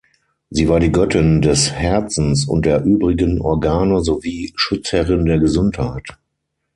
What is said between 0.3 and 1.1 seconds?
Sie war die